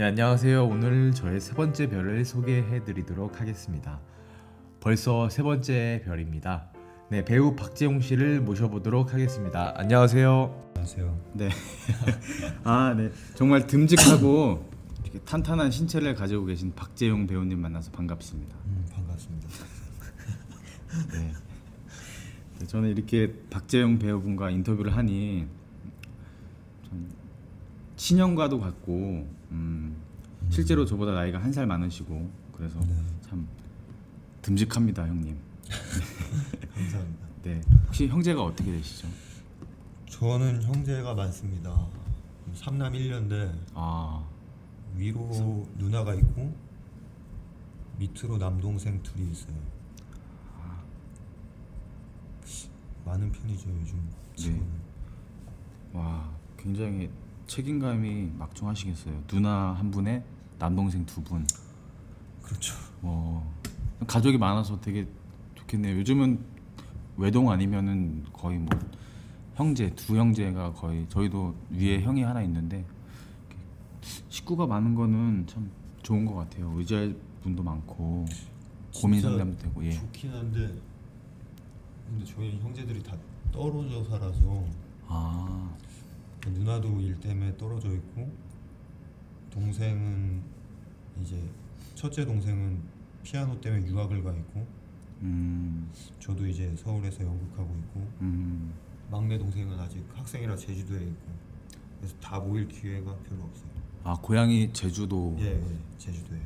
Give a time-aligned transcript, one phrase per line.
[0.00, 0.66] 네, 안녕하세요.
[0.66, 4.00] 오늘 저의 세 번째 별을 소개해 드리도록 하겠습니다.
[4.80, 6.70] 벌써 세 번째 별입니다.
[7.10, 9.74] 네, 배우 박재홍 씨를 모셔보도록 하겠습니다.
[9.76, 10.68] 안녕하세요.
[10.68, 11.20] 안녕하세요.
[11.34, 11.50] 네.
[12.64, 13.10] 아, 네.
[13.34, 14.70] 정말 듬직하고
[15.26, 18.56] 탄탄한 신체를 가지고 계신 박재용 배우님 만나서 반갑습니다.
[18.64, 19.48] 음, 반갑습니다.
[21.12, 21.32] 네.
[22.58, 25.46] 네, 저는 이렇게 박재용 배우분과 인터뷰를 하니
[26.88, 27.10] 좀
[27.96, 29.96] 친형과도 같고 음,
[30.50, 32.94] 실제로 저보다 나이가 한 살 많으시고 그래서 네.
[33.22, 33.46] 참
[34.42, 35.36] 듬직합니다, 형님.
[36.74, 37.26] 감사합니다.
[37.42, 37.60] 네.
[37.86, 39.08] 혹시 형제가 어떻게 되시죠?
[40.08, 41.86] 저는 형제가 많습니다.
[42.54, 44.24] 삼남 1년대 아,
[44.96, 46.54] 위로 누나가 있고
[47.98, 49.54] 밑으로 남동생 둘이 있어요.
[53.04, 54.66] 많은 편이죠 요즘 치고는.
[55.92, 57.10] 와, 굉장히
[57.50, 59.24] 책임감이 막중하시겠어요.
[59.26, 60.22] 누나 한 분에
[60.60, 61.44] 남동생 두 분.
[62.40, 62.76] 그렇죠.
[63.02, 63.42] 와,
[64.06, 65.04] 가족이 많아서 되게
[65.56, 65.98] 좋겠네요.
[65.98, 66.38] 요즘은
[67.16, 68.70] 외동 아니면은 거의 뭐
[69.56, 72.86] 형제 두 형제가 거의 저희도 위에 형이 하나 있는데
[74.28, 75.68] 식구가 많은 거는 참
[76.04, 76.72] 좋은 것 같아요.
[76.76, 78.26] 의지할 분도 많고
[78.94, 79.90] 고민 상담도 되고 예.
[79.90, 80.72] 좋긴 한데
[82.08, 83.16] 근데 저희 형제들이 다
[83.50, 84.64] 떨어져 살아서
[85.08, 85.76] 아,
[86.48, 88.30] 누나도 일 때문에 떨어져 있고
[89.50, 90.42] 동생은
[91.22, 91.42] 이제
[91.94, 92.80] 첫째 동생은
[93.22, 94.66] 피아노 때문에 유학을 가 있고
[95.22, 98.72] 음, 저도 이제 서울에서 연극하고 있고 음,
[99.10, 101.32] 막내 동생은 아직 학생이라 제주도에 있고
[101.98, 103.70] 그래서 다 모일 기회가 별로 없어요.
[104.04, 105.36] 아 고향이 제주도.
[105.40, 106.38] 예, 예 제주도에.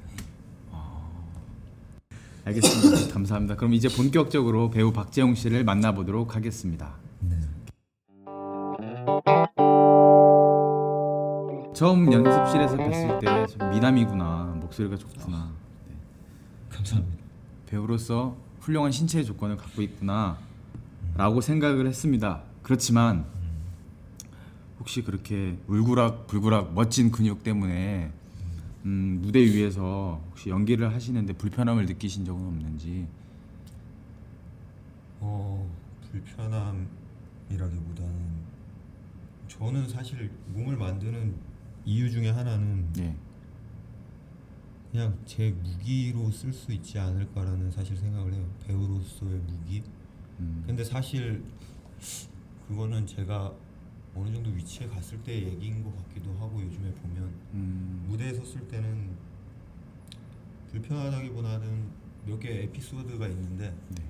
[2.44, 3.12] 알겠습니다.
[3.14, 3.56] 감사합니다.
[3.56, 6.94] 그럼 이제 본격적으로 배우 박재홍 씨를 만나보도록 하겠습니다.
[11.74, 15.50] 처음 연습실에서 뵀을 때 참 미남이구나 목소리가 좋구나
[15.88, 15.94] 네.
[16.70, 17.24] 감사합니다.
[17.66, 20.38] 배우로서 훌륭한 신체의 조건을 갖고 있구나
[21.16, 23.24] 라고 생각을 했습니다 그렇지만
[24.78, 28.12] 혹시 그렇게 울그락 불그락 멋진 근육 때문에
[28.84, 33.06] 음, 무대 위에서 혹시 연기를 하시는데 불편함을 느끼신 적은 없는지
[35.20, 35.68] 어
[36.10, 38.44] 불편함이라기보다는
[39.48, 41.53] 저는 사실 몸을 만드는
[41.84, 43.14] 이유 중에 하나는 예.
[44.90, 48.48] 그냥 제 무기로 쓸 수 있지 않을까라는 사실 생각을 해요.
[48.66, 49.82] 배우로서의 무기.
[50.38, 51.44] 음, 근데 사실
[52.68, 53.52] 그거는 제가
[54.14, 59.16] 어느 정도 위치에 갔을 때 얘기인 것 같기도 하고 요즘에 보면 음, 무대에 섰을 때는
[60.70, 64.02] 불편하다기보다는 몇 개 에피소드가 있는데 네.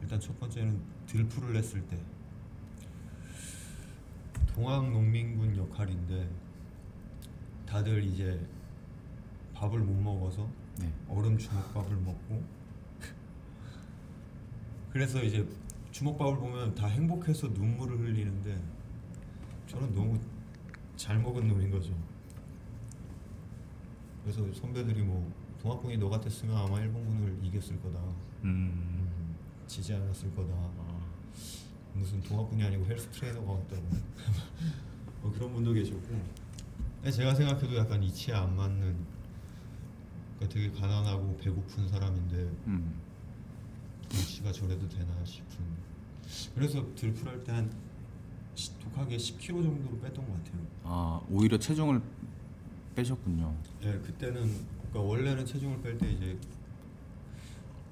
[0.00, 1.98] 일단 첫 번째는 들풀을 했을 때
[4.58, 6.28] 동학 농민군 역할인데
[7.64, 8.44] 다들 이제
[9.54, 10.48] 밥을 못 먹어서
[10.80, 10.92] 네.
[11.08, 12.42] 얼음 주먹밥을 먹고
[14.90, 15.48] 그래서 이제
[15.92, 18.60] 주먹밥을 보면 다 행복해서 눈물을 흘리는데
[19.68, 20.18] 저는 너무
[20.96, 21.94] 잘 먹은 놈인 거죠.
[24.24, 25.32] 그래서 선배들이 뭐
[25.62, 28.00] 동학군이 너 같았으면 아마 일본군을 이겼을 거다.
[28.42, 29.36] 음,
[29.68, 30.97] 지지 않았을 거다.
[31.98, 33.82] 무슨 동학군이 아니고 헬스 트레이너가 왔다고.
[35.22, 36.00] 뭐 그런 분도 계셨고.
[36.96, 38.96] 근데 제가 생각해도 약간 이치에 안 맞는.
[40.38, 42.94] 그러니까 되게 가난하고 배고픈 사람인데 음.
[44.12, 45.58] 이치가 저래도 되나 싶은.
[46.54, 47.70] 그래서 들풀할 때 한
[48.82, 50.62] 독하게 10kg 정도로 뺐던 것 같아요.
[50.82, 52.00] 아 오히려 체중을
[52.96, 53.54] 빼셨군요.
[53.82, 54.42] 예, 그때는
[54.90, 56.36] 그러니까 원래는 체중을 뺄 때 이제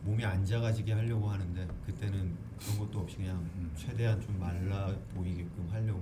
[0.06, 3.70] 몸이 안 작아지게 하려고 하는데 그때는 그런 것도 없이 그냥 음.
[3.74, 6.00] 최대한 좀 말라 보이게끔 하려고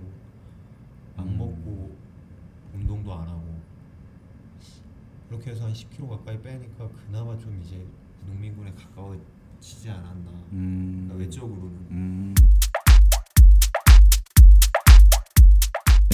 [1.16, 1.38] 안 음.
[1.38, 1.96] 먹고
[2.74, 3.42] 운동도 안 하고
[5.28, 7.82] 그렇게 해서 한 10kg 가까이 빼니까 그나마 좀 이제
[8.26, 11.06] 농민군에 가까워지지 않았나 음.
[11.08, 12.34] 그러니까 외적으로는 음.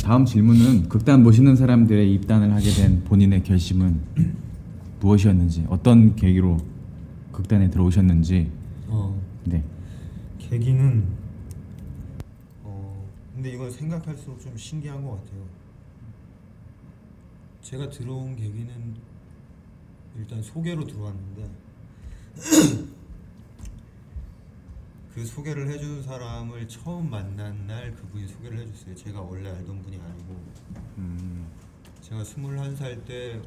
[0.05, 4.01] 다음 질문은 극단 모시는 사람들의 입단을 하게 된 본인의 결심은
[5.01, 6.80] 무엇이었는지 어떤 계기로
[7.41, 8.53] 극단에 들어오셨는지
[8.89, 9.65] 어 네.
[10.39, 11.09] 계기는
[12.65, 15.47] 어 근데 이건 생각할수록 좀 신기한 것 같아요.
[17.63, 18.95] 제가 들어온 계기는
[20.19, 21.51] 일단 소개로 들어왔는데
[25.15, 28.95] 그 소개를 해준 사람을 처음 만난 날 그분이 소개를 해줬어요.
[28.95, 30.37] 제가 원래 알던 분이 아니고
[30.99, 31.47] 음.
[32.03, 33.41] 제가 21살 때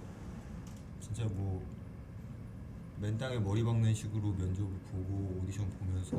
[1.00, 1.73] 진짜 뭐
[3.00, 6.18] 맨땅에 머리 박는 식으로 면접을 보고 오디션 보면서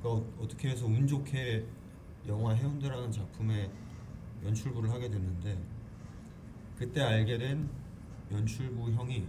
[0.00, 1.66] 그러니까 어- 어떻게 해서 운 좋게
[2.26, 3.70] 영화 해운대라는 작품에
[4.44, 5.58] 연출부를 하게 됐는데
[6.76, 7.68] 그때 알게 된
[8.30, 9.26] 연출부 형이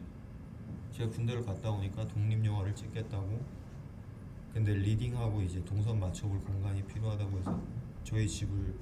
[0.91, 3.39] 제가 군대를 갔다 오니까 독립 영화를 찍겠다고
[4.53, 7.59] 근데 리딩하고 이제 동선 맞춰볼 공간이 필요하다고 해서
[8.03, 8.73] 저희 집을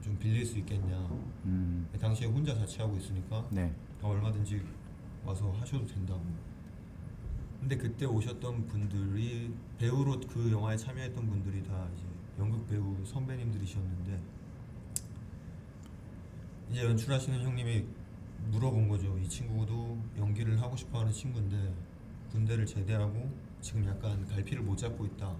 [0.00, 0.96] 좀 빌릴 수 있겠냐
[1.44, 3.74] 음, 당시에 혼자 자취하고 있으니까 네.
[4.00, 4.62] 어, 얼마든지
[5.24, 6.22] 와서 하셔도 된다고.
[7.60, 12.04] 근데 그때 오셨던 분들이 배우로 그 영화에 참여했던 분들이 다 이제
[12.38, 14.20] 연극 배우 선배님들이셨는데
[16.70, 17.84] 이제 연출하시는 형님이
[18.50, 19.16] 물어본 거죠.
[19.18, 21.72] 이 친구도 연기를 하고 싶어하는 친구인데
[22.32, 23.30] 군대를 제대하고
[23.60, 25.36] 지금 약간 갈피를 못 잡고 있다.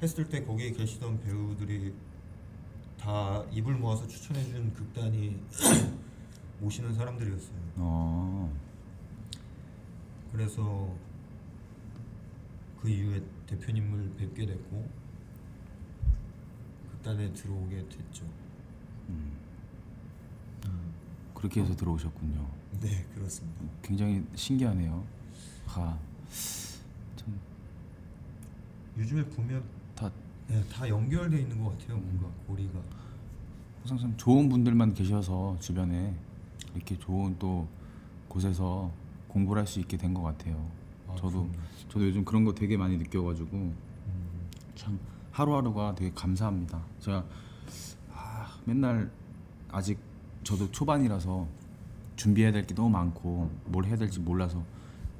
[0.00, 1.92] 했을 때 거기에 계시던 배우들이
[2.98, 5.40] 다 입을 모아서 추천해준 극단이
[6.60, 7.56] 모시는 사람들이었어요.
[7.76, 8.52] 어,
[10.32, 10.94] 그래서
[12.80, 14.88] 그 이후에 대표님을 뵙게 됐고
[16.90, 18.24] 극단에 들어오게 됐죠.
[21.44, 22.48] 그렇게 해서 들어오셨군요.
[22.80, 23.60] 네, 그렇습니다.
[23.82, 25.04] 굉장히 신기하네요.
[25.66, 25.98] 가,
[27.16, 27.38] 참,
[28.96, 29.62] 요즘에 보면
[29.94, 30.10] 다
[30.48, 31.98] 네, 다 연결돼 있는 것 같아요.
[31.98, 32.80] 뭔가 고리가.
[33.80, 36.16] 항상 참 좋은 분들만 계셔서 주변에
[36.74, 37.68] 이렇게 좋은 또
[38.28, 38.90] 곳에서
[39.28, 40.68] 공부를 할 수 있게 된 것 같아요.
[41.08, 41.52] 아, 저도 그럼요.
[41.88, 43.74] 저도 요즘 그런 거 되게 많이 느껴가지고 음,
[44.74, 44.98] 참
[45.32, 46.80] 하루하루가 되게 감사합니다.
[47.00, 47.24] 제가
[48.12, 49.10] 아, 맨날
[49.70, 49.98] 아직
[50.44, 51.46] 저도 초반이라서
[52.16, 54.62] 준비해야 될 게 너무 많고 뭘 해야 될지 몰라서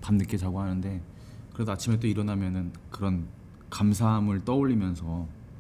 [0.00, 1.00] 밤 늦게 자고 하는데
[1.52, 3.26] 그래도 아침에 또 일어나면은 그런
[3.70, 5.04] 감사함을 떠올리면서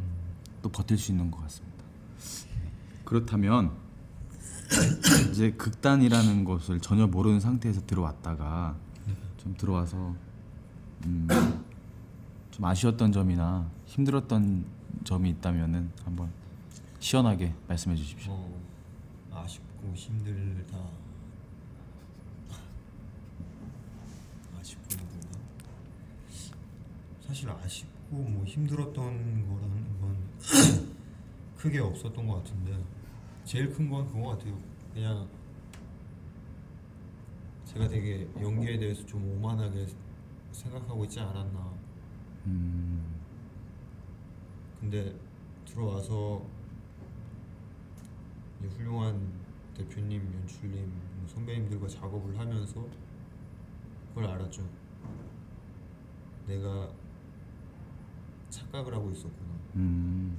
[0.00, 0.14] 음.
[0.62, 1.74] 또 버틸 수 있는 것 같습니다.
[3.04, 3.72] 그렇다면
[5.30, 8.76] 이제 극단이라는 것을 전혀 모르는 상태에서 들어왔다가
[9.38, 10.14] 좀 들어와서
[11.06, 11.28] 음,
[12.50, 14.64] 좀 아쉬웠던 점이나 힘들었던
[15.04, 16.30] 점이 있다면은 한번
[16.98, 18.32] 시원하게 말씀해 주십시오.
[18.32, 18.60] 어,
[19.32, 20.78] 아쉽고 힘들다.
[24.58, 25.38] 아쉽고 힘들다.
[27.26, 30.16] 사실 아쉽고 뭐 힘들었던 거라는 건
[31.56, 32.78] 크게 없었던 것 같은데
[33.44, 34.58] 제일 큰 건 그거 같아요.
[34.92, 35.28] 그냥
[37.64, 39.86] 제가 되게 연기에 대해서 좀 오만하게
[40.52, 41.72] 생각하고 있지 않았나.
[42.46, 43.20] 음,
[44.80, 45.14] 근데
[45.64, 46.44] 들어와서
[48.62, 49.32] 이 훌륭한
[49.76, 50.92] 대표님, 연출님,
[51.26, 52.86] 선배님들과 작업을 하면서
[54.08, 54.62] 그걸 알았죠.
[56.46, 56.90] 내가
[58.50, 59.50] 착각을 하고 있었구나.
[59.76, 60.38] 음,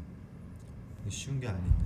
[1.09, 1.85] 쉬운 게 아닌데.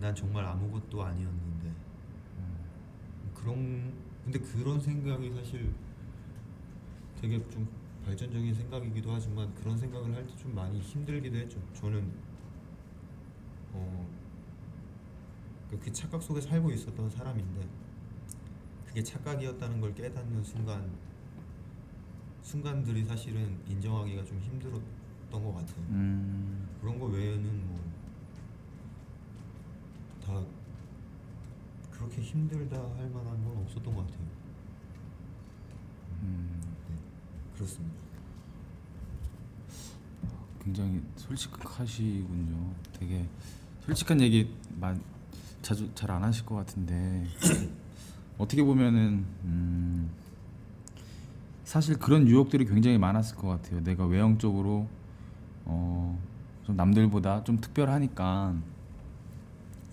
[0.00, 1.72] 난 정말 아무것도 아니었는데.
[3.34, 3.92] 그런
[4.24, 5.72] 근데 그런 생각이 사실
[7.20, 7.68] 되게 좀
[8.04, 11.60] 발전적인 생각이기도 하지만 그런 생각을 할 때 좀 많이 힘들기도 했죠.
[11.72, 12.12] 저는
[13.72, 14.08] 어,
[15.70, 17.68] 그그 착각 속에 살고 있었던 사람인데
[18.86, 20.90] 그게 착각이었다는 걸 깨닫는 순간
[22.42, 24.82] 순간들이 사실은 인정하기가 좀 힘들었던
[25.30, 25.84] 것 같아요.
[25.90, 27.85] 음, 그런 거 외에는 뭐
[30.26, 30.42] 다
[31.92, 34.26] 그렇게 힘들다 할 만한 건 없었던 것 같아요.
[36.22, 36.94] 음, 네,
[37.54, 37.94] 그렇습니다.
[40.64, 42.74] 굉장히 솔직하시군요.
[42.98, 43.28] 되게
[43.84, 45.00] 솔직한 얘기 만
[45.62, 47.24] 자주 잘 안 하실 것 같은데
[48.38, 50.10] 어떻게 보면은 음,
[51.64, 53.80] 사실 그런 유혹들이 굉장히 많았을 것 같아요.
[53.82, 54.88] 내가 외형적으로
[55.64, 56.20] 어,
[56.64, 58.54] 좀 남들보다 좀 특별하니까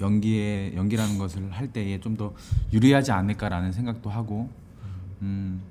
[0.01, 2.33] 연기에 연기라는 것을 할 때에 좀 더
[2.71, 4.49] 유리하지 않을까라는 생각도 하고
[5.21, 5.61] 음,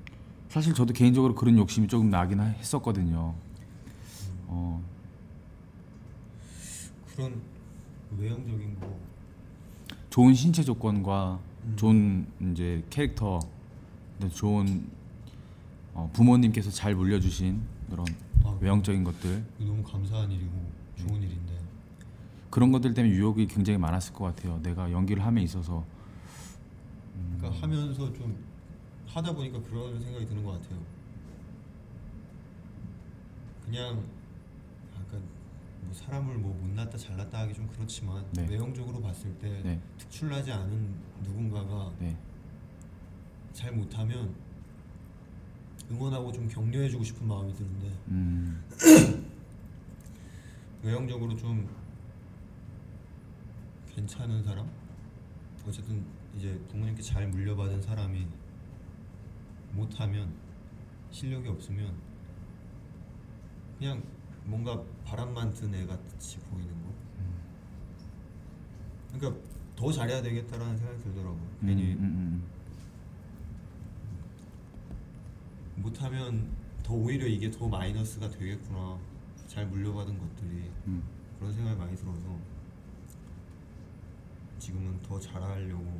[0.49, 3.33] 사실 저도 개인적으로 그런 욕심이 조금 나긴 하- 했었거든요.
[4.47, 4.83] 어,
[7.15, 7.41] 그런
[8.17, 8.97] 외형적인 거
[10.09, 11.73] 좋은 신체 조건과 음.
[11.75, 13.39] 좋은 이제 캐릭터,
[14.19, 14.85] 또 좋은
[15.93, 18.05] 어, 부모님께서 잘 물려주신 그런
[18.43, 20.51] 아, 외형적인 것들 너무 감사한 일이고
[20.97, 21.27] 좋은 네.
[21.27, 21.52] 일인데
[22.53, 24.59] 그런 것들 때문에 유혹이 굉장히 많았을 것 같아요.
[24.61, 25.83] 내가 연기를 함에 있어서
[27.39, 28.45] 그러니까 하면서 좀
[29.07, 30.79] 하다 보니까 그런 생각이 드는 것 같아요.
[33.65, 34.03] 그냥
[34.95, 35.19] 약간
[35.81, 38.45] 뭐 사람을 뭐 못났다 잘났다 하기 좀 그렇지만 네.
[38.47, 40.93] 외형적으로 봤을 때 네, 특출나지 않은
[41.23, 42.15] 누군가가 네,
[43.51, 44.31] 잘 못하면
[45.89, 48.63] 응원하고 좀 격려해주고 싶은 마음이 드는데 음,
[50.83, 51.67] 외형적으로 좀
[53.95, 54.69] 괜찮은 사람
[55.67, 58.27] 어쨌든 이제 부모님께 잘 물려받은 사람이
[59.71, 60.33] 못하면
[61.11, 61.95] 실력이 없으면
[63.77, 64.03] 그냥
[64.45, 66.93] 뭔가 바람만 든 애 같이 보이는 거
[69.13, 69.41] 그러니까
[69.75, 71.35] 더 잘해야 되겠다라는 생각이 들더라고.
[71.35, 72.43] 음, 괜히 음, 음,
[75.75, 76.49] 못하면
[76.83, 78.99] 더 오히려 이게 더 마이너스가 되겠구나.
[79.47, 81.03] 잘 물려받은 것들이 음.
[81.37, 82.21] 그런 생각이 많이 들어서
[84.63, 85.99] 지금은 더 잘하려고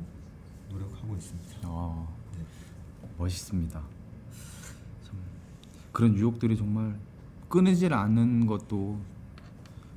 [0.70, 1.58] 노력하고 있습니다.
[1.64, 2.42] 아, 네.
[3.18, 3.78] 멋있습니다.
[5.04, 5.16] 참,
[5.92, 6.98] 그런 유혹들이 정말
[7.50, 8.98] 끊이질 않는 것도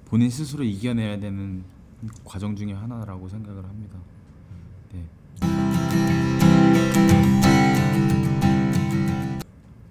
[0.04, 1.64] 본인 스스로 이겨내야 되는
[2.26, 3.98] 과정 중에 하나라고 생각을 합니다.
[4.92, 5.06] 네.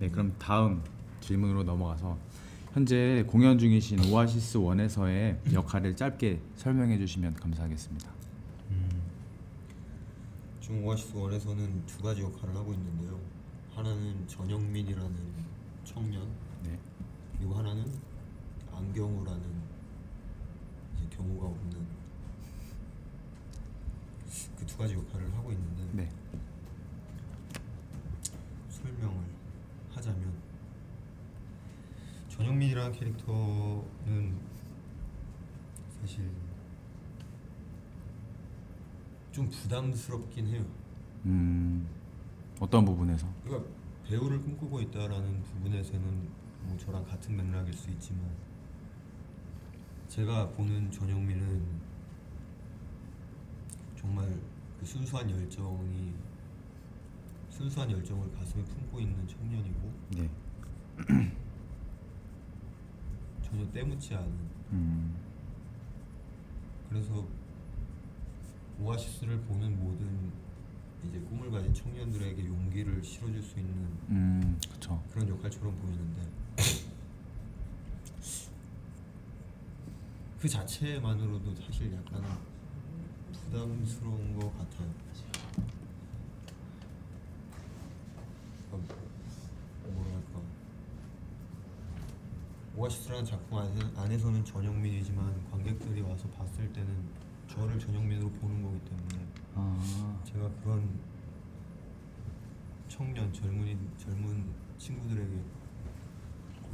[0.01, 0.83] 네, 그럼 다음
[1.23, 2.19] 질문으로 넘어가서
[2.75, 8.16] 현재 공연 중이신 오아시스 원에서의 역할을 짧게 설명해 주시면 감사하겠습니다.
[10.67, 13.21] 지금 오아시스 원에서는 두 가지 역할을 하고 있는데요.
[13.73, 15.17] 하나는 전영민이라는
[15.85, 16.29] 청년,
[16.65, 16.77] 네.
[17.39, 17.85] 그리고 하나는
[18.73, 19.63] 안경우라는
[20.97, 21.87] 이제 경우가 없는
[24.59, 26.11] 그 두 가지 역할을 하고 있는데 네.
[28.69, 29.25] 설명을
[29.93, 30.35] 하자면
[32.29, 34.37] 전영민이라는 캐릭터는
[36.01, 36.29] 사실
[39.37, 40.65] 좀 부담스럽긴 해요.
[41.27, 41.87] 음.
[42.59, 43.27] 어떤 부분에서?
[43.45, 43.69] 그러니까
[44.07, 46.29] 배우를 꿈꾸고 있다라는 부분에서는
[46.63, 48.23] 뭐 저랑 같은 맥락일 수 있지만
[50.09, 51.63] 제가 보는 전영민은
[53.95, 54.41] 정말
[54.81, 56.15] 그 순수한 열정이
[57.51, 60.31] 순수한 열정을 가슴에 품고 있는 청년이고 네.
[63.45, 64.31] 전혀 때묻지 않은
[64.73, 65.15] 음.
[66.89, 67.23] 그래서
[68.81, 70.31] 오아시스를 보는 모든
[71.09, 73.73] 이제 꿈을 가진 청년들에게 용기를 실어줄 수 있는
[74.09, 74.59] 음.
[74.69, 75.03] 그렇죠.
[75.13, 76.23] 그런 역할처럼 보이는데
[80.41, 82.23] 그 자체만으로도 사실 약간
[83.33, 84.91] 부담스러운 것 같아요.
[88.73, 88.81] 어,
[89.89, 90.41] 뭐랄까
[92.77, 96.95] 오아시스라는 작품 안에- 안에서는 전영민이지만 관객들이 와서 봤을 때는
[97.49, 100.21] 저를 전영민으로 보는 거기 때문에 아.
[100.25, 100.89] 제가 그런
[102.89, 104.45] 청년 젊은이 젊은
[104.79, 105.43] 친구들에게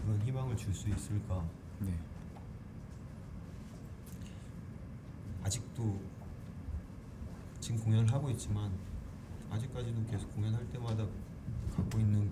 [0.03, 1.45] 그런 희망을 줄 수 있을까
[1.81, 1.93] 네.
[5.45, 6.01] 아직도
[7.61, 8.71] 지금 공연을 하고 있지만
[9.51, 11.07] 아직까지도 계속 공연할 때마다
[11.77, 12.31] 갖고 있는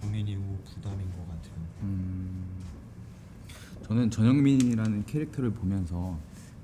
[0.00, 1.54] 고민이고 부담인 것 같아요.
[1.82, 2.62] 음.
[3.84, 6.18] 저는 전영민이라는 캐릭터를 보면서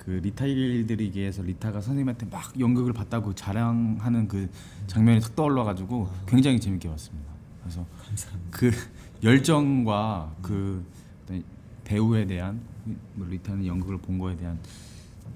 [0.08, 4.48] 그 리타 일들이기에서 리타가 선생님한테 막 연극을 봤다고 자랑하는 그
[4.86, 7.30] 장면이 탁 떠올라가지고 굉장히 재밌게 봤습니다.
[7.60, 8.48] 그래서 감사합니다.
[8.58, 8.70] 그
[9.22, 10.82] 열정과 그
[11.84, 12.58] 배우에 대한
[13.16, 14.58] 뭐 리타는 연극을 본 거에 대한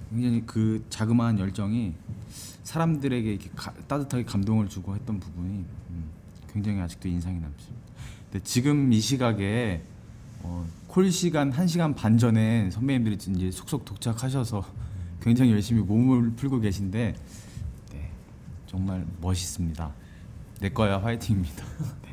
[0.08, 1.92] 굉장히 그 자그마한 열정이
[2.64, 5.48] 사람들에게 이렇게 가- 따뜻하게 감동을 주고 했던 부분이
[5.90, 6.04] 음,
[6.50, 7.82] 굉장히 아직도 인상이 남습니다.
[8.30, 9.82] 근데 지금 이 시각에
[10.42, 14.64] 어, 콜 시간 1 시간 반 전에 선배님들이 이제 속속 도착하셔서
[15.20, 17.14] 굉장히 열심히 몸을 풀고 계신데
[17.92, 18.10] 네,
[18.66, 19.92] 정말 멋있습니다.
[20.60, 21.64] 내 거야 화이팅입니다.
[22.02, 22.12] 네.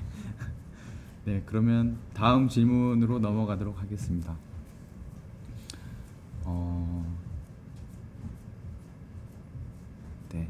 [1.25, 4.35] 네, 그러면 다음 질문으로 넘어가도록 하겠습니다.
[6.43, 7.15] 어,
[10.31, 10.47] 네.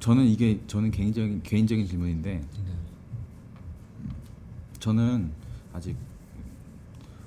[0.00, 2.72] 저는 이게 저는 개인적인 개인적인 질문인데 네.
[4.78, 5.41] 저는
[5.72, 5.96] 아직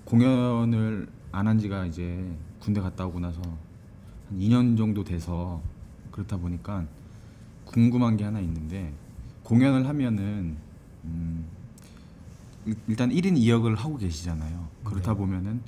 [0.06, 2.26] 공연을 안 한 지가 이제
[2.60, 5.62] 군대 갔다 오고 나서 한 2년 정도 돼서
[6.12, 6.86] 그렇다 보니까
[7.66, 8.94] 궁금한 게 하나 있는데
[9.44, 10.56] 공연을 하면은
[11.04, 11.46] 음
[12.66, 14.68] 일- 일단 1인 2역을 하고 계시잖아요.
[14.86, 15.18] 그렇다 네.
[15.18, 15.62] 보면은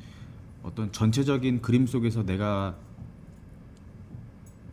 [0.64, 2.76] 어떤 전체적인 그림 속에서 내가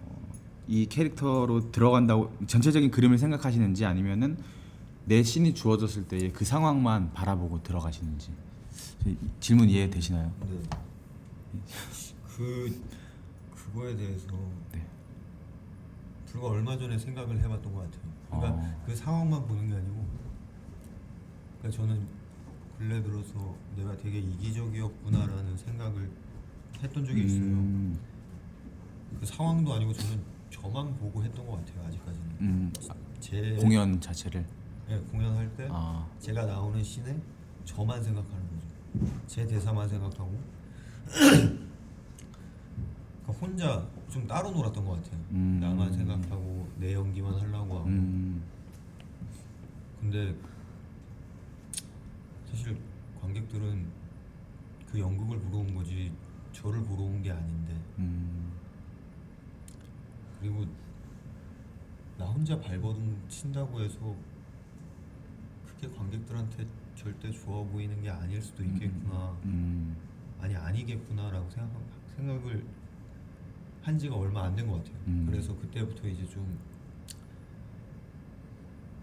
[0.03, 0.23] 어,
[0.69, 4.39] 이 캐릭터로 들어간다고 전체적인 그림을 생각하시는지 아니면은
[5.07, 8.33] 내 신이 주어졌을 때의 그 상황만 바라보고 들어가시는지
[9.07, 10.33] 이- 질문 이해 되시나요?
[10.49, 10.59] 네.
[12.37, 12.83] 그
[13.55, 14.27] 그거에 대해서
[14.73, 14.85] 네.
[16.27, 18.13] 불과 얼마 전에 생각을 해봤던 것 같아요.
[18.31, 18.83] 그러니까 어.
[18.87, 20.05] 그 상황만 보는 게 아니고,
[21.59, 22.07] 그러니까 저는
[22.79, 26.11] 근래 들어서 내가 되게 이기적이었구나라는 생각을
[26.83, 27.41] 했던 적이 있어요.
[27.43, 27.99] 음,
[29.21, 30.21] 그 상황도 아니고 저는
[30.51, 31.87] 저만 보고 했던 것 같아요.
[31.87, 32.27] 아직까지는.
[32.41, 32.73] 음,
[33.21, 34.45] 제 공연 자체를
[34.89, 37.17] 네, 공연할 때 아, 제가 나오는 씬에
[37.65, 39.15] 저만 생각하는 거죠.
[39.27, 40.39] 제 대사만 생각하고
[43.25, 45.21] 그러니까 혼자 좀 따로 놀았던 것 같아요.
[45.31, 45.59] 음.
[45.61, 47.87] 나만 생각하고 내 연기만 하려고 하고.
[47.89, 48.43] 음,
[50.01, 50.37] 근데
[52.51, 52.79] 사실
[53.21, 53.87] 관객들은
[54.91, 56.13] 그 연극을 보러 온 거지
[56.53, 58.53] 저를 보러 온 게 아닌데 음,
[60.39, 60.65] 그리고
[62.19, 64.15] 나 혼자 발버둥 친다고 해서
[65.85, 69.37] 그게 관객들한테 절대 좋아 보이는 게 아닐 수도 있겠구나.
[69.45, 69.97] 음,
[70.41, 71.71] 아니 아니겠구나라고 생각
[72.17, 72.65] 생각을
[73.83, 74.97] 한 지가 얼마 안 된 것 같아요.
[75.09, 75.27] 음.
[75.31, 76.75] 그래서 그때부터 이제 좀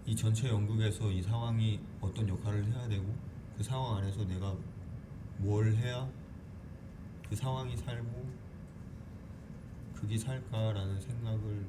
[0.04, 3.14] 이 전체 연극에서 이 상황이 어떤 역할을 해야 되고
[3.56, 4.52] 그 상황 안에서 내가
[5.38, 6.10] 뭘 해야
[7.30, 8.26] 그 상황이 살고
[9.94, 11.64] 극이 살까라는 생각을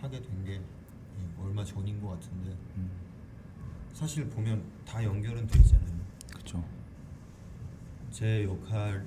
[0.00, 0.60] 하게 된 게
[1.40, 2.90] 얼마 전인 것 같은데 음,
[3.96, 5.98] 사실 보면 다 연결은 돼 있잖아요.
[6.30, 6.62] 그렇죠.
[8.10, 9.06] 제 역할에서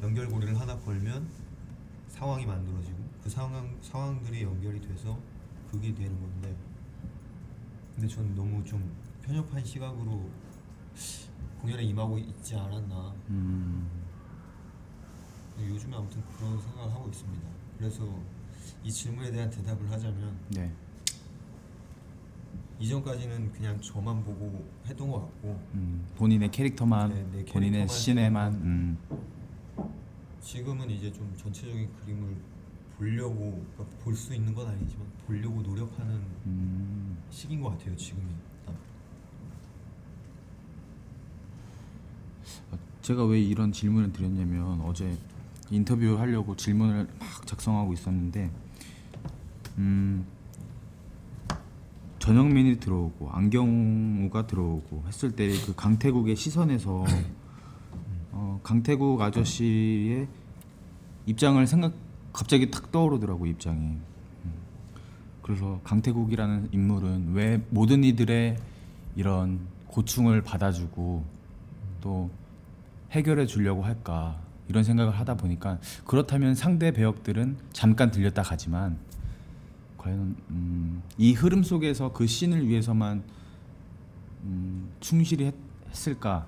[0.00, 1.28] 연결고리를 하나 걸면
[2.06, 5.18] 상황이 만들어지고 그 상황 상황들이 연결이 돼서
[5.72, 6.56] 그게 되는 건데
[7.96, 10.30] 근데 전 너무 좀 편협한 시각으로
[11.60, 13.90] 공연에 임하고 있지 않았나 음,
[15.58, 17.48] 요즘에 아무튼 그런 생각을 하고 있습니다.
[17.76, 18.08] 그래서
[18.84, 20.72] 이 질문에 대한 대답을 하자면 네.
[22.82, 25.60] 이전까지는 그냥 저만 보고 했던 것 같고.
[25.74, 28.54] 음, 본인의 캐릭터만, 네, 내 본인의 캐릭터만 시네만.
[28.54, 28.98] 음,
[30.40, 32.36] 지금은 이제 좀 전체적인 그림을
[32.98, 38.26] 보려고 그러니까 볼 수 있는 건 아니지만 보려고 노력하는 음, 시기인 것 같아요 지금이.
[38.66, 38.74] 딱.
[43.02, 45.16] 제가 왜 이런 질문을 드렸냐면 어제
[45.70, 48.50] 인터뷰 하려고 질문을 막 작성하고 있었는데
[49.78, 50.26] 음,
[52.22, 57.04] 전영민이 들어오고 안경우가 들어오고 했을 때 그 강태국의 시선에서
[58.30, 60.28] 어, 강태국 아저씨의
[61.26, 61.92] 입장을 생각
[62.32, 63.80] 갑자기 탁 떠오르더라고 입장이.
[63.80, 64.52] 음.
[65.42, 68.56] 그래서 강태국이라는 인물은 왜 모든 이들의
[69.16, 69.58] 이런
[69.88, 71.24] 고충을 받아주고
[72.00, 72.30] 또
[73.10, 78.96] 해결해 주려고 할까 이런 생각을 하다 보니까 그렇다면 상대 배역들은 잠깐 들렸다 가지만
[80.02, 83.22] 과연 음, 이 흐름 속에서 그 씬을 위해서만
[84.44, 85.54] 음, 충실히 했,
[85.90, 86.46] 했을까?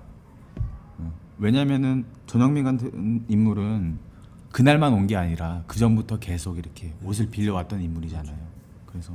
[0.97, 3.97] 어, 왜냐면은 전영민 같은 인물은
[4.51, 8.37] 그날만 온 게 아니라 그 전부터 계속 이렇게 옷을 빌려왔던 인물이잖아요.
[8.87, 9.13] 그래서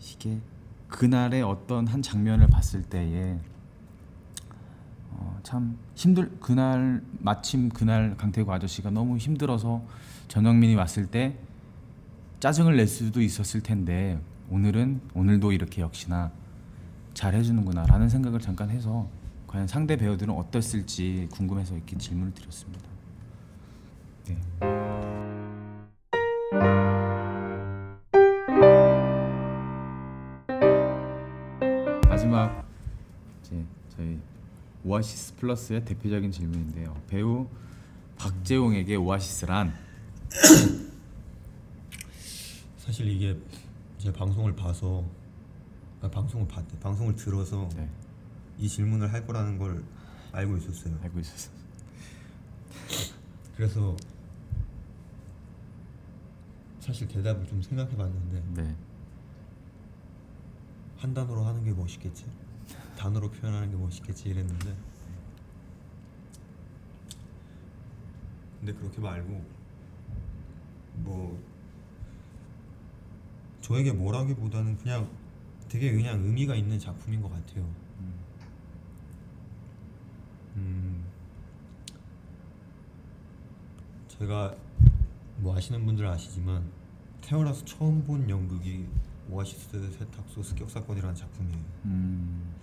[0.00, 0.38] 이게
[0.88, 3.38] 그날의 어떤 한 장면을 봤을 때에
[5.10, 9.82] 어, 참 힘들 그날 마침 그날 강태구 아저씨가 너무 힘들어서
[10.28, 11.36] 전영민이 왔을 때
[12.46, 16.30] 짜증을 낼 수도 있었을 텐데 오늘은 오늘도 이렇게 역시나
[17.12, 19.08] 잘 해주는구나라는 생각을 잠깐 해서
[19.48, 22.84] 과연 상대 배우들은 어땠을지 궁금해서 이렇게 질문을 드렸습니다.
[24.28, 24.38] 네.
[32.08, 32.64] 마지막
[33.42, 33.64] 이제
[33.96, 34.20] 저희
[34.84, 36.94] 오아시스 플러스의 대표적인 질문인데요.
[37.08, 37.48] 배우
[38.18, 39.72] 박재홍에게 오아시스란
[42.96, 43.38] 사실 이게
[43.98, 45.04] 제 방송을 봐서
[46.00, 47.90] 아, 방송을 봤대 방송을 들어서 네,
[48.56, 49.84] 이 질문을 할 거라는 걸
[50.32, 50.98] 알고 있었어요.
[51.02, 51.54] 알고 있었어요.
[53.54, 53.94] 그래서
[56.80, 58.76] 사실 대답을 좀 생각해봤는데 네.
[60.96, 62.24] 한 단어로 하는 게 멋있겠지
[62.96, 64.74] 단어로 표현하는 게 멋있겠지 이랬는데
[68.60, 69.44] 근데 그렇게 말고
[70.94, 71.55] 뭐
[73.66, 75.10] 저에게 뭐라기보다는 그냥
[75.68, 77.68] 되게 그냥 의미가 있는 작품인 것 같아요.
[80.54, 81.04] 음.
[84.06, 84.54] 제가
[85.38, 86.70] 뭐 아시는 분들 아시지만
[87.20, 88.86] 태어나서 처음 본 연극이
[89.28, 91.64] 오아시스 세탁소 습격사건이라는 작품이에요.
[91.86, 92.54] 음,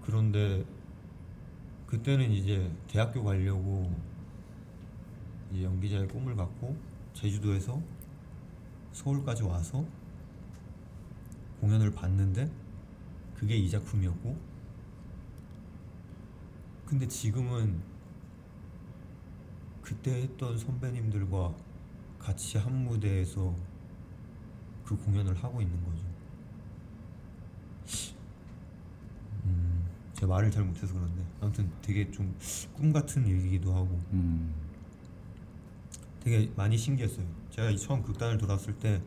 [0.00, 0.64] 그런데
[1.86, 3.94] 그때는 이제 대학교 가려고
[5.52, 6.74] 이제 연기자의 꿈을 갖고
[7.12, 7.97] 제주도에서
[8.92, 9.84] 서울까지 와서
[11.60, 12.50] 공연을 봤는데
[13.34, 14.36] 그게 이 작품이었고
[16.86, 17.80] 근데 지금은
[19.82, 21.54] 그때 했던 선배님들과
[22.18, 23.54] 같이 한 무대에서
[24.84, 26.02] 그 공연을 하고 있는 거죠.
[29.44, 32.34] 음, 제 말을 잘 못해서 그런데 아무튼 되게 좀
[32.76, 34.00] 꿈 같은 얘기기도 하고.
[34.12, 34.54] 음,
[36.20, 37.26] 되게 많이 신기했어요.
[37.50, 39.02] 제가 이 처음 극단을 돌았을 때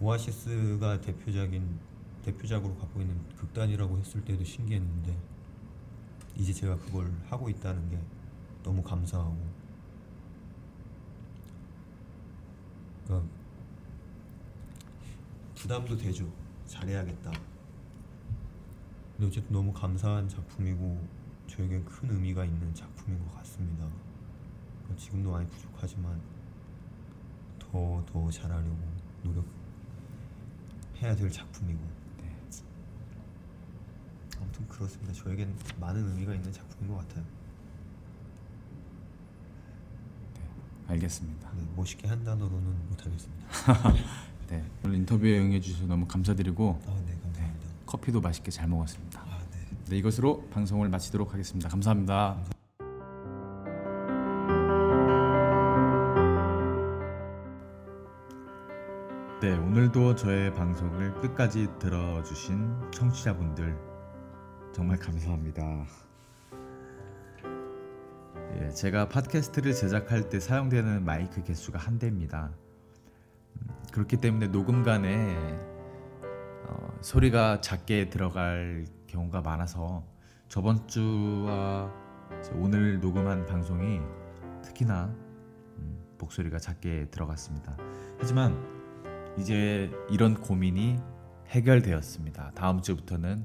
[0.00, 1.78] 오아시스가 대표작인
[2.24, 5.16] 대표작으로 갖고 있는 극단이라고 했을 때도 신기했는데
[6.36, 7.98] 이제 제가 그걸 하고 있다는 게
[8.62, 9.36] 너무 감사하고
[13.04, 13.28] 그러니까
[15.54, 16.28] 부담도 되죠.
[16.66, 17.30] 잘해야겠다.
[19.16, 21.06] 근데 어쨌든 너무 감사한 작품이고
[21.46, 23.86] 저에겐 큰 의미가 있는 작품인 것 같습니다.
[24.92, 26.20] 어, 지금도 많이 부족하지만
[27.58, 28.76] 더 더 잘하려고
[29.22, 31.80] 노력해야 될 작품이고
[32.22, 32.36] 네.
[34.40, 35.12] 아무튼 그렇습니다.
[35.12, 37.24] 저에겐 많은 의미가 있는 작품인 것 같아요.
[40.88, 41.50] 알겠습니다.
[41.54, 43.48] 네, 멋있게 한 단어로는 못하겠습니다.
[44.50, 44.64] 네.
[44.84, 47.66] 오늘 인터뷰에 응해 주셔서 너무 감사드리고 아, 네, 감사합니다.
[47.86, 49.20] 커피도 맛있게 잘 먹었습니다.
[49.22, 49.58] 아, 네.
[49.88, 51.68] 네, 이것으로 방송을 마치도록 하겠습니다.
[51.70, 52.42] 감사합니다.
[52.44, 52.51] 네,
[59.72, 63.74] 오늘도 저의 방송을 끝까지 들어주신 청취자분들
[64.70, 65.86] 정말 감사합니다.
[68.54, 72.52] 예, 제가 팟캐스트를 제작할 때 사용되는 마이크 개수가 한 대입니다.
[73.62, 75.38] 음, 그렇기 때문에 녹음간에
[76.66, 80.04] 어, 소리가 작게 들어갈 경우가 많아서
[80.50, 81.90] 저번 주와
[82.56, 84.02] 오늘 녹음한 방송이
[84.62, 85.06] 특히나
[85.78, 87.74] 음, 목소리가 작게 들어갔습니다.
[88.18, 88.71] 하지만
[89.38, 90.98] 이제 이런 고민이
[91.48, 92.52] 해결되었습니다.
[92.54, 93.44] 다음 주부터는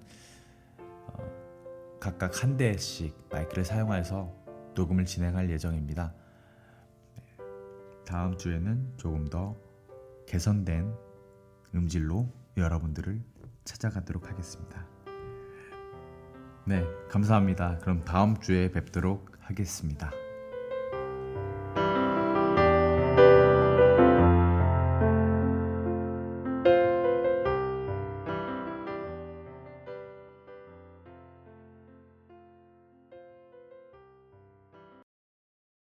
[1.08, 4.34] 어, 각각 한 대씩 마이크를 사용해서
[4.76, 6.14] 녹음을 진행할 예정입니다.
[7.16, 7.46] 네,
[8.06, 9.56] 다음 주에는 조금 더
[10.28, 10.94] 개선된
[11.74, 13.22] 음질로 여러분들을
[13.64, 14.86] 찾아가도록 하겠습니다.
[16.66, 17.78] 네, 감사합니다.
[17.80, 20.12] 그럼 다음 주에 뵙도록 하겠습니다.